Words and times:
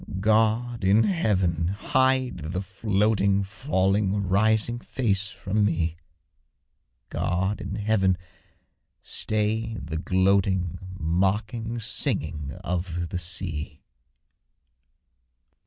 God 0.19 0.83
in 0.83 1.03
heaven! 1.03 1.67
hide 1.67 2.39
the 2.39 2.61
floating, 2.61 3.43
Falling, 3.43 4.27
rising, 4.27 4.79
face 4.79 5.29
from 5.29 5.63
me; 5.63 5.95
God 7.09 7.61
in 7.61 7.75
heaven! 7.75 8.17
stay 9.03 9.75
the 9.75 9.97
gloating, 9.97 10.79
Mocking 10.97 11.77
singing 11.79 12.51
of 12.63 13.09
the 13.09 13.19
sea! 13.19 13.83